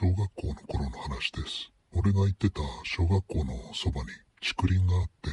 [0.00, 1.70] 小学校の頃の話です。
[1.92, 4.08] 俺が行ってた小学校のそばに
[4.40, 5.28] 竹林があって、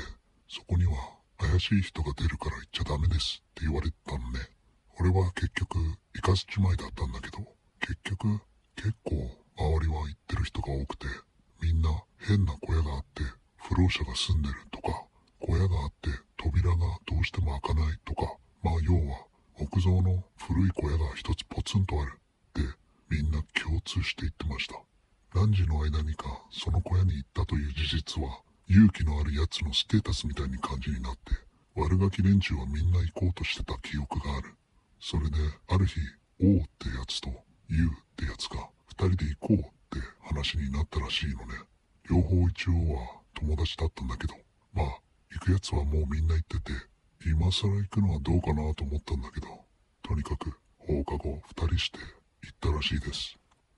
[0.50, 0.92] そこには
[1.38, 4.44] 怪しい人が出るから行っちゃダメですって言われてたのね。
[5.00, 5.80] 俺は結局
[6.16, 7.48] 行かずちまいだったんだけど、
[7.80, 8.42] 結局
[8.76, 9.16] 結構
[9.56, 11.08] 周りは行ってる人が多くて、
[11.64, 13.24] みんな変な小屋があって、
[13.56, 15.08] 不老者が住んでるとか、
[15.40, 16.76] 小屋があって扉が
[17.08, 19.24] どうしても開かないとか、まあ要は
[19.56, 22.20] 木造の古い小屋が一つポツンとある
[24.04, 24.76] して言ってました。
[25.36, 31.34] 何時の間にかその小屋に行ったという事実は勇気のある奴のステータスみたいに感じになって
[31.76, 34.56] 悪ガキ連中はみんな行こうとしてた記憶がある。
[35.00, 36.00] それである日
[36.42, 37.30] 王ってやつと
[37.70, 41.54] ユウってやつが二人で行こうって話になったらしいのね。
[42.10, 44.34] 両方一応は友達だったんだけど、
[44.74, 44.86] まあ
[45.32, 46.72] 行く奴はもうみんな行ってて
[47.26, 49.48] 今更行くのはどうかなと思ったんだけど、
[50.02, 52.00] とにかく放課後二人して
[52.44, 53.38] 行ったらしいです。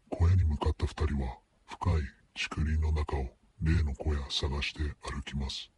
[0.09, 1.93] 小屋に向かった二人は深い
[2.33, 3.27] 竹林の中を
[3.61, 5.69] 例の小屋探して歩きます。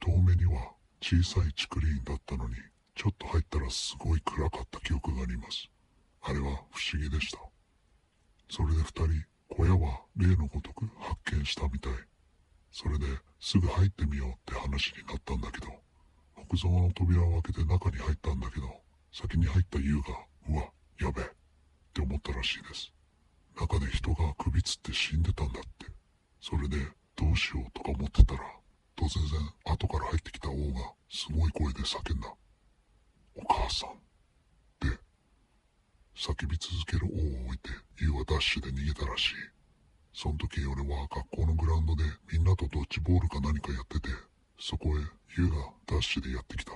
[0.00, 2.54] 遠目には小さい竹林だったのに、
[2.94, 5.68] ちょっと入ったらすごい暗かった記憶があります。
[6.22, 7.38] あれは不思議でした。
[8.50, 9.08] それで二人、
[9.48, 11.92] 小屋は例のごとく発見したみたい。
[12.72, 13.06] それで
[13.40, 15.68] すぐ入ってみようって話になったんだけど、
[16.36, 18.66] 木造の扉を開けて中に入ったんだけど、
[19.12, 20.02] 先に入った優が、
[20.48, 20.70] うわ、
[21.00, 21.28] やべえ、っ
[21.92, 22.95] て思ったらしいです。
[23.56, 25.86] 中で人が首つって死んでたんだって。
[26.42, 26.76] それで、
[27.16, 28.40] どうしようとか思ってたら、
[28.94, 32.34] 突然、後から入ってきた王が、すごい声で叫んだ。
[33.34, 33.90] お母さん。
[33.90, 33.92] っ
[34.78, 35.00] て、
[36.14, 39.34] 叫び続ける王を置いて、優はダッシュで逃げたらしい。
[40.12, 44.08] その時俺は学校のグラウンドでみんなとドッジボールか何かやってて、
[44.58, 44.92] そこへ
[45.36, 46.72] ユウがダッシュでやってきた。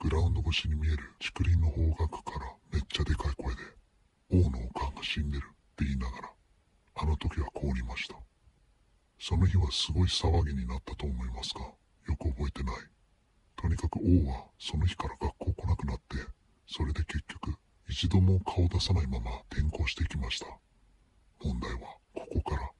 [0.00, 3.60] グラウンド越しに見える竹林の方角からめっちゃでかい声で、
[4.30, 6.30] 王のおかんが死んでるって言いながら、
[6.96, 8.16] あの時は凍りました。
[9.18, 12.76] その日はすごい騒ぎになったと思いますが、よく覚えてない。
[13.56, 16.16] とにかく王はその日から学校来なくなって、
[16.66, 17.56] それで結局
[17.88, 20.46] 一度も顔を出さないまま転校していきました。
[21.42, 21.78] 問題は
[22.14, 22.70] ここから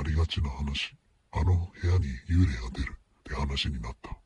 [0.00, 0.94] ありがちな話、
[1.32, 4.16] あの部屋に幽霊が出るって話になった。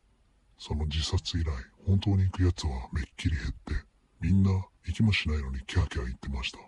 [0.58, 1.50] その自殺以来、
[1.86, 3.74] 本当に行く奴はめっきり減って、
[4.20, 4.50] みんな
[4.84, 6.58] 行きもしないのにキャーキャー言ってました。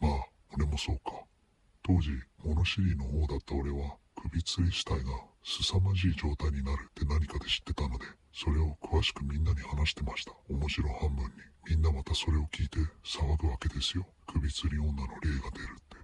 [0.00, 1.24] まあ、俺もそうか。
[1.82, 2.10] 当時、
[2.44, 5.10] 物知りの方だった俺は、首吊り死体が
[5.42, 10.32] 凄まじい状態になるって何かで知ってたので、それを詳しくみんなに話してました。
[10.48, 11.30] 面白半分に。
[11.68, 14.06] みんなまたそれを聞いて騒ぐわけですよ。
[14.26, 15.96] 首吊り女の霊が出るって。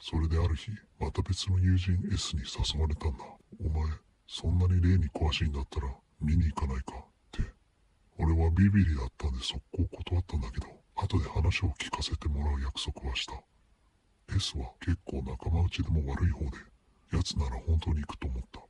[0.00, 3.24] それである日、また別の友人 S に誘われたんだ。
[3.64, 3.90] お前、
[4.26, 5.88] そんなに霊に詳しいんだったら
[6.20, 6.94] 見に行かないか？
[6.94, 7.42] って。
[8.18, 10.66] 俺はビビリだったんで速攻断ったんだけど、
[10.96, 13.34] 後で話を聞かせてもらう約束はした。
[14.28, 16.50] S は結構仲間内でも悪い方で、
[17.12, 18.60] 奴なら本当に行くと思った。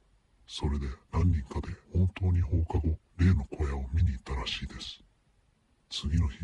[0.46, 5.00] それで何人かで本当に放課後、例の小屋を見に行ったらしいです。
[5.90, 6.38] 次の日、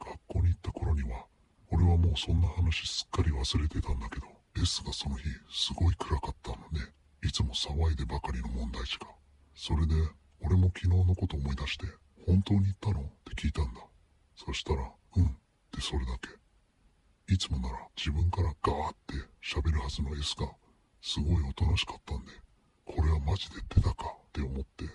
[0.00, 1.26] 学校に行った頃には、
[1.70, 4.26] 俺はもうそんな話すっかり忘れてたんだけど、
[4.56, 6.92] S がその日、すごい暗かったのね。
[7.22, 9.06] いつも騒いでばかりの問題児が。
[9.54, 9.94] それで、
[10.40, 11.86] 俺も昨日のこと思い出して、
[12.26, 13.00] 本当に言ったの？
[13.00, 13.80] って聞いたんだ。
[14.36, 14.82] そしたら、
[15.16, 15.28] うんっ
[15.72, 16.37] てそれだけ。
[17.30, 20.48] いつもなら自分からガーって喋るはずの S が、
[21.02, 22.32] すごいおとなしかったんで、
[22.86, 24.86] これはマジで出たかって思って、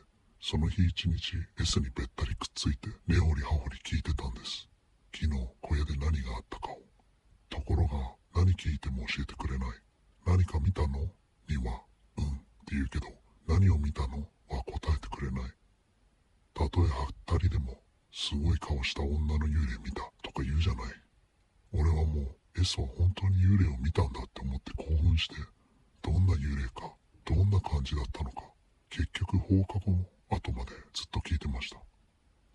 [0.42, 4.68] その日一日 S にべったりくっついて根掘り葉掘り聞いてたんです。
[5.14, 6.82] 昨日小屋で何があったかを。
[7.52, 7.92] ところが
[8.34, 9.70] 何聞いても教えてくれない。
[10.26, 10.88] 何か見たの
[11.48, 11.84] には、
[12.18, 12.30] うんっ
[12.66, 13.06] て言うけど、
[13.48, 14.18] 何を見たの
[14.50, 15.52] は答えてくれない。
[16.56, 17.78] たとえはったりでも、
[18.12, 21.03] すごい顔した女の幽霊見たとか言うじゃない。
[21.74, 25.36] 俺はもう S は本当に幽霊を見たんだって思って興奮して、
[26.04, 26.94] どんな幽霊か、
[27.26, 28.44] どんな感じだったのか、
[28.90, 31.78] 結局放課後の後までずっと聞いてました。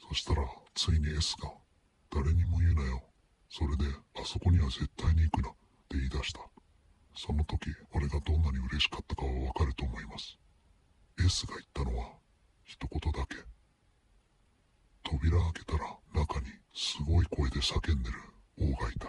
[0.08, 0.42] そしたら、
[0.74, 1.50] ついに S が、
[2.14, 3.02] 誰にも言うなよ。
[3.50, 3.84] それで、
[4.14, 5.52] あそこには絶対に行くなっ
[5.88, 6.40] て言い出した。
[7.16, 10.38] その時、俺がどんなに嬉しかったかはわかると思います。
[11.18, 12.12] S が言ったのは、
[12.62, 13.36] 一言だけ。
[15.02, 19.08] 扉開けたら中にすごい声で叫んでる王がいた。